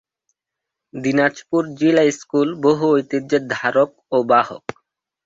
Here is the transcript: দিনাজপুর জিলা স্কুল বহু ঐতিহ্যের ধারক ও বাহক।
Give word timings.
দিনাজপুর 0.93 1.63
জিলা 1.79 2.03
স্কুল 2.11 2.49
বহু 2.63 2.85
ঐতিহ্যের 2.91 3.43
ধারক 3.55 3.89
ও 4.11 4.17
বাহক। 4.29 4.65